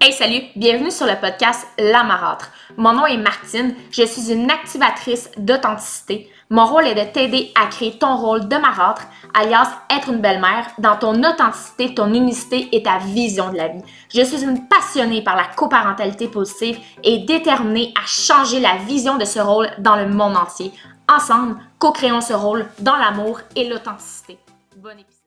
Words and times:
Hey 0.00 0.12
salut, 0.12 0.42
bienvenue 0.54 0.92
sur 0.92 1.06
le 1.06 1.20
podcast 1.20 1.66
La 1.76 2.04
Marâtre. 2.04 2.52
Mon 2.76 2.92
nom 2.92 3.04
est 3.06 3.16
Martine, 3.16 3.74
je 3.90 4.04
suis 4.04 4.32
une 4.32 4.48
activatrice 4.48 5.28
d'authenticité. 5.36 6.30
Mon 6.50 6.66
rôle 6.66 6.86
est 6.86 6.94
de 6.94 7.12
t'aider 7.12 7.52
à 7.60 7.66
créer 7.66 7.98
ton 7.98 8.16
rôle 8.16 8.46
de 8.46 8.56
marâtre, 8.56 9.02
alias 9.34 9.68
être 9.90 10.10
une 10.10 10.20
belle-mère, 10.20 10.68
dans 10.78 10.96
ton 10.96 11.18
authenticité, 11.24 11.94
ton 11.94 12.14
unicité 12.14 12.68
et 12.70 12.84
ta 12.84 12.98
vision 12.98 13.50
de 13.50 13.56
la 13.56 13.68
vie. 13.68 13.82
Je 14.14 14.22
suis 14.22 14.44
une 14.44 14.68
passionnée 14.68 15.22
par 15.22 15.34
la 15.34 15.46
coparentalité 15.46 16.28
positive 16.28 16.78
et 17.02 17.18
déterminée 17.18 17.92
à 18.00 18.06
changer 18.06 18.60
la 18.60 18.76
vision 18.76 19.16
de 19.16 19.24
ce 19.24 19.40
rôle 19.40 19.68
dans 19.78 19.96
le 19.96 20.06
monde 20.06 20.36
entier. 20.36 20.72
Ensemble, 21.12 21.56
co-créons 21.80 22.20
ce 22.20 22.34
rôle 22.34 22.68
dans 22.78 22.96
l'amour 22.96 23.40
et 23.56 23.68
l'authenticité. 23.68 24.38
Bon 24.76 24.90
épisode 24.90 25.17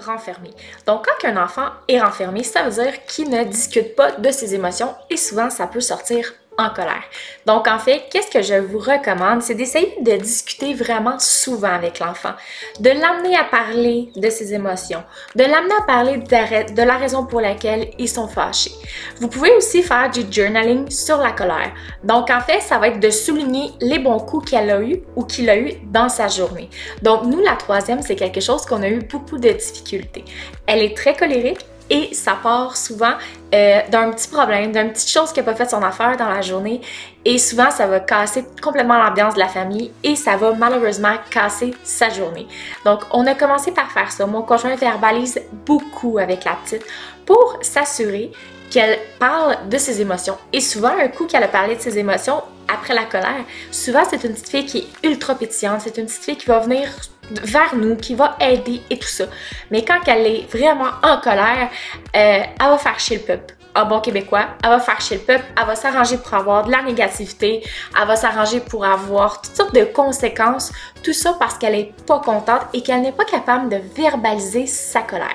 renfermé. 0.00 0.50
Donc, 0.86 1.06
quand 1.06 1.28
un 1.28 1.42
enfant 1.42 1.68
est 1.88 2.00
renfermé, 2.00 2.42
ça 2.42 2.62
veut 2.62 2.82
dire 2.82 3.04
qu'il 3.06 3.30
ne 3.30 3.44
discute 3.44 3.94
pas 3.94 4.12
de 4.12 4.30
ses 4.30 4.54
émotions 4.54 4.94
et 5.10 5.16
souvent 5.16 5.50
ça 5.50 5.66
peut 5.66 5.80
sortir 5.80 6.32
en 6.58 6.70
colère. 6.70 7.02
Donc, 7.46 7.66
en 7.66 7.78
fait, 7.78 8.04
qu'est-ce 8.10 8.30
que 8.30 8.42
je 8.42 8.54
vous 8.54 8.78
recommande? 8.78 9.42
C'est 9.42 9.54
d'essayer 9.54 9.96
de 10.00 10.16
discuter 10.16 10.74
vraiment 10.74 11.18
souvent 11.18 11.72
avec 11.72 11.98
l'enfant, 11.98 12.32
de 12.80 12.90
l'amener 12.90 13.36
à 13.36 13.44
parler 13.44 14.10
de 14.16 14.28
ses 14.30 14.54
émotions, 14.54 15.02
de 15.34 15.42
l'amener 15.42 15.74
à 15.80 15.82
parler 15.82 16.18
de, 16.18 16.82
la 16.82 16.96
raison 16.96 17.24
pour 17.26 17.40
laquelle 17.40 17.90
ils 17.98 18.08
sont 18.08 18.28
fâchés. 18.28 18.72
Vous 19.20 19.28
pouvez 19.28 19.52
aussi 19.52 19.82
faire 19.82 20.10
du 20.10 20.22
journaling 20.30 20.90
sur 20.90 21.18
la 21.18 21.32
colère. 21.32 21.72
Donc, 22.04 22.30
en 22.30 22.40
fait, 22.40 22.60
ça 22.60 22.78
va 22.78 22.88
être 22.88 23.00
de 23.00 23.10
souligner 23.10 23.70
les 23.80 23.98
bons 23.98 24.20
coups 24.20 24.50
qu'elle 24.50 24.70
a 24.70 24.80
eu 24.80 25.02
ou 25.16 25.24
qu'il 25.24 25.48
a 25.48 25.56
eu 25.56 25.72
dans 25.84 26.08
sa 26.08 26.28
journée. 26.28 26.68
Donc, 27.02 27.24
nous, 27.24 27.40
la 27.40 27.56
troisième, 27.56 28.02
c'est 28.02 28.16
quelque 28.16 28.40
chose 28.40 28.66
qu'on 28.66 28.82
a 28.82 28.88
eu 28.88 29.00
beaucoup 29.00 29.38
de 29.38 29.50
difficultés. 29.50 30.24
Elle 30.66 30.82
est 30.82 30.96
très 30.96 31.14
colérique, 31.14 31.60
et 31.92 32.14
ça 32.14 32.38
part 32.42 32.74
souvent 32.74 33.12
euh, 33.54 33.80
d'un 33.90 34.10
petit 34.12 34.26
problème, 34.26 34.72
d'une 34.72 34.92
petite 34.92 35.10
chose 35.10 35.30
qui 35.30 35.40
n'a 35.40 35.44
pas 35.44 35.54
fait 35.54 35.68
son 35.68 35.82
affaire 35.82 36.16
dans 36.16 36.30
la 36.30 36.40
journée 36.40 36.80
et 37.22 37.36
souvent 37.36 37.70
ça 37.70 37.86
va 37.86 38.00
casser 38.00 38.46
complètement 38.62 38.96
l'ambiance 38.96 39.34
de 39.34 39.40
la 39.40 39.48
famille 39.48 39.92
et 40.02 40.16
ça 40.16 40.36
va 40.36 40.54
malheureusement 40.54 41.16
casser 41.28 41.74
sa 41.84 42.08
journée. 42.08 42.48
Donc 42.86 43.00
on 43.10 43.26
a 43.26 43.34
commencé 43.34 43.72
par 43.72 43.92
faire 43.92 44.10
ça. 44.10 44.24
Mon 44.24 44.40
conjoint 44.40 44.74
verbalise 44.74 45.38
beaucoup 45.66 46.16
avec 46.16 46.46
la 46.46 46.52
petite 46.64 46.82
pour 47.26 47.58
s'assurer 47.60 48.32
qu'elle 48.70 48.98
parle 49.18 49.68
de 49.68 49.76
ses 49.76 50.00
émotions. 50.00 50.38
Et 50.50 50.62
souvent, 50.62 50.92
un 50.98 51.08
coup 51.08 51.26
qu'elle 51.26 51.44
a 51.44 51.48
parlé 51.48 51.76
de 51.76 51.80
ses 51.80 51.98
émotions 51.98 52.42
après 52.72 52.94
la 52.94 53.04
colère, 53.04 53.44
souvent 53.70 54.02
c'est 54.08 54.24
une 54.24 54.32
petite 54.32 54.48
fille 54.48 54.66
qui 54.66 54.78
est 54.78 55.06
ultra 55.06 55.34
pétillante, 55.34 55.82
c'est 55.82 55.98
une 55.98 56.06
petite 56.06 56.24
fille 56.24 56.36
qui 56.36 56.46
va 56.46 56.58
venir 56.60 56.88
vers 57.30 57.74
nous, 57.74 57.96
qui 57.96 58.14
va 58.14 58.36
aider 58.40 58.82
et 58.90 58.98
tout 58.98 59.08
ça. 59.08 59.24
Mais 59.70 59.84
quand 59.84 60.00
elle 60.06 60.26
est 60.26 60.46
vraiment 60.50 60.90
en 61.02 61.18
colère, 61.20 61.70
euh, 62.16 62.42
elle 62.60 62.66
va 62.66 62.78
faire 62.78 62.98
chier 62.98 63.18
le 63.18 63.22
peuple 63.22 63.54
en 63.74 63.86
bon 63.86 64.00
québécois, 64.00 64.48
elle 64.62 64.70
va 64.70 64.80
faire 64.80 65.00
chier 65.00 65.16
le 65.16 65.22
peuple, 65.22 65.44
elle 65.58 65.66
va 65.66 65.74
s'arranger 65.74 66.18
pour 66.18 66.34
avoir 66.34 66.64
de 66.64 66.70
la 66.70 66.82
négativité, 66.82 67.62
elle 67.98 68.06
va 68.06 68.16
s'arranger 68.16 68.60
pour 68.60 68.84
avoir 68.84 69.40
toutes 69.40 69.56
sortes 69.56 69.74
de 69.74 69.84
conséquences, 69.84 70.72
tout 71.02 71.12
ça 71.12 71.34
parce 71.38 71.56
qu'elle 71.56 71.74
est 71.74 71.92
pas 72.06 72.20
contente 72.20 72.62
et 72.74 72.82
qu'elle 72.82 73.00
n'est 73.00 73.12
pas 73.12 73.24
capable 73.24 73.70
de 73.70 73.78
verbaliser 73.96 74.66
sa 74.66 75.00
colère. 75.00 75.28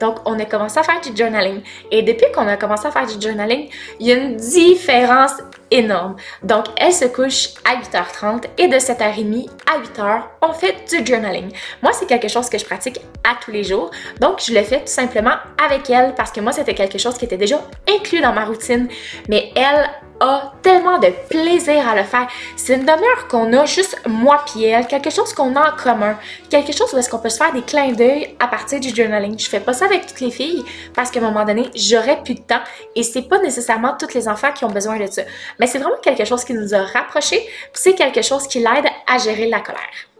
Donc, 0.00 0.16
on 0.24 0.38
a 0.38 0.44
commencé 0.44 0.78
à 0.78 0.82
faire 0.82 1.00
du 1.00 1.16
journaling. 1.16 1.62
Et 1.90 2.02
depuis 2.02 2.30
qu'on 2.34 2.48
a 2.48 2.56
commencé 2.56 2.86
à 2.86 2.90
faire 2.90 3.06
du 3.06 3.20
journaling, 3.20 3.68
il 4.00 4.06
y 4.06 4.12
a 4.12 4.16
une 4.16 4.36
différence 4.36 5.34
énorme. 5.70 6.16
Donc, 6.42 6.66
elle 6.76 6.92
se 6.92 7.06
couche 7.06 7.50
à 7.64 7.76
8h30 7.76 8.44
et 8.58 8.68
de 8.68 8.76
7h30 8.76 9.48
à 9.66 9.78
8h, 9.80 10.22
on 10.42 10.52
fait 10.52 10.76
du 10.88 11.04
journaling. 11.04 11.50
Moi, 11.82 11.92
c'est 11.92 12.06
quelque 12.06 12.28
chose 12.28 12.48
que 12.48 12.58
je 12.58 12.64
pratique 12.64 13.00
à 13.24 13.36
tous 13.42 13.50
les 13.50 13.64
jours. 13.64 13.90
Donc, 14.20 14.40
je 14.46 14.52
le 14.52 14.62
fais 14.62 14.80
tout 14.80 14.86
simplement 14.86 15.34
avec 15.64 15.90
elle 15.90 16.14
parce 16.14 16.30
que 16.30 16.40
moi, 16.40 16.52
c'était 16.52 16.74
quelque 16.74 16.98
chose 16.98 17.16
qui 17.18 17.24
était 17.24 17.36
déjà 17.36 17.60
inclus 17.88 18.20
dans 18.20 18.32
ma 18.32 18.44
routine. 18.44 18.88
Mais 19.28 19.50
elle 19.56 19.88
a 20.20 20.52
tellement 20.62 20.98
de 20.98 21.08
plaisir 21.28 21.88
à 21.88 21.96
le 21.96 22.02
faire. 22.02 22.26
C'est 22.56 22.74
une 22.74 22.86
demi-heure 22.86 23.28
qu'on 23.28 23.52
a 23.52 23.64
juste 23.64 24.00
moi 24.06 24.42
puis 24.46 24.64
elle, 24.64 24.86
quelque 24.86 25.10
chose 25.10 25.32
qu'on 25.32 25.54
a 25.56 25.72
en 25.72 25.76
commun, 25.76 26.18
quelque 26.50 26.72
chose 26.72 26.92
où 26.94 26.98
est-ce 26.98 27.10
qu'on 27.10 27.18
peut 27.18 27.28
se 27.28 27.38
faire 27.38 27.52
des 27.52 27.62
clins 27.62 27.92
d'œil 27.92 28.34
à 28.40 28.48
partir 28.48 28.80
du 28.80 28.94
journaling. 28.94 29.38
Je 29.38 29.48
fais 29.48 29.60
pas 29.60 29.72
ça 29.72 29.86
avec 29.86 30.06
toutes 30.06 30.20
les 30.20 30.30
filles 30.30 30.64
parce 30.94 31.10
qu'à 31.10 31.20
un 31.20 31.24
moment 31.24 31.44
donné, 31.44 31.70
j'aurais 31.74 32.22
plus 32.22 32.34
de 32.34 32.40
temps 32.40 32.62
et 32.94 33.02
c'est 33.02 33.28
pas 33.28 33.38
nécessairement 33.38 33.96
tous 33.98 34.14
les 34.14 34.28
enfants 34.28 34.52
qui 34.52 34.64
ont 34.64 34.70
besoin 34.70 34.98
de 34.98 35.06
ça. 35.06 35.22
Mais 35.60 35.66
c'est 35.66 35.78
vraiment 35.78 35.98
quelque 36.02 36.24
chose 36.24 36.44
qui 36.44 36.54
nous 36.54 36.74
a 36.74 36.82
rapprochés, 36.82 37.46
c'est 37.72 37.94
quelque 37.94 38.22
chose 38.22 38.46
qui 38.46 38.58
l'aide 38.58 38.86
à 39.06 39.18
gérer 39.18 39.48
la 39.48 39.60
colère. 39.60 40.15